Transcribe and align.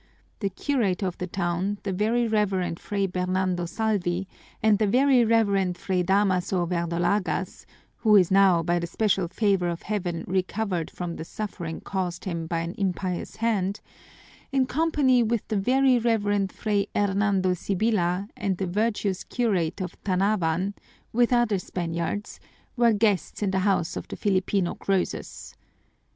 The 0.39 0.49
curate 0.49 1.03
of 1.03 1.19
the 1.19 1.27
town, 1.27 1.77
the 1.83 1.93
Very 1.93 2.27
Reverend 2.27 2.79
Fray 2.79 3.05
Bernardo 3.05 3.67
Salvi, 3.67 4.27
and 4.63 4.79
the 4.79 4.87
Very 4.87 5.23
Reverend 5.23 5.77
Fray 5.77 6.01
Damaso 6.01 6.65
Verdolagas, 6.65 7.67
who 7.97 8.15
is 8.15 8.31
now 8.31 8.63
by 8.63 8.79
the 8.79 8.87
special 8.87 9.27
favor 9.27 9.69
of 9.69 9.83
Heaven 9.83 10.25
recovered 10.27 10.89
from 10.89 11.17
the 11.17 11.23
suffering 11.23 11.81
caused 11.81 12.25
him 12.25 12.47
by 12.47 12.61
an 12.61 12.73
impious 12.79 13.35
hand, 13.35 13.79
in 14.51 14.65
company 14.65 15.21
with 15.21 15.47
the 15.49 15.57
Very 15.59 15.99
Reverend 15.99 16.51
Fray 16.51 16.87
Hernando 16.95 17.53
Sibyla 17.53 18.27
and 18.35 18.57
the 18.57 18.65
virtuous 18.65 19.23
curate 19.23 19.81
of 19.81 20.03
Tanawan, 20.03 20.73
with 21.13 21.31
other 21.31 21.59
Spaniards, 21.59 22.39
were 22.75 22.91
guests 22.91 23.43
in 23.43 23.51
the 23.51 23.59
house 23.59 23.95
of 23.95 24.07
the 24.07 24.15
Filipino 24.15 24.73
Croesus. 24.73 25.53